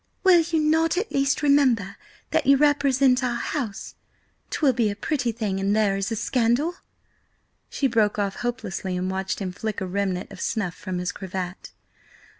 [0.23, 1.95] Will you not at least remember
[2.31, 3.93] that you represent our house?
[4.49, 6.73] 'Twill be a pretty thing an there is a scandal!"
[7.69, 11.71] She broke off hopelessly and watched him flick a remnant of snuff from his cravat.